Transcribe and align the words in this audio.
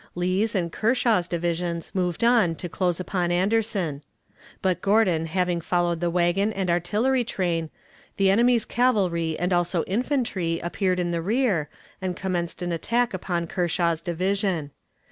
Lee's 0.15 0.55
and 0.55 0.71
Kershaw's 0.71 1.27
divisions 1.27 1.93
moved 1.93 2.23
on 2.23 2.55
to 2.55 2.67
close 2.67 2.99
upon 2.99 3.31
Anderson; 3.31 4.01
but 4.59 4.81
Gordon 4.81 5.27
having 5.27 5.61
followed 5.61 5.99
the 5.99 6.09
wagon 6.09 6.51
and 6.53 6.71
artillery 6.71 7.23
train, 7.23 7.69
the 8.17 8.31
enemy's 8.31 8.65
cavalry 8.65 9.37
and 9.37 9.53
also 9.53 9.83
infantry 9.83 10.59
appeared 10.63 10.99
in 10.99 11.11
the 11.11 11.21
rear, 11.21 11.69
and 12.01 12.15
commenced 12.17 12.63
an 12.63 12.71
attack 12.71 13.13
upon 13.13 13.45
Kershaw's 13.45 14.01
division. 14.01 14.71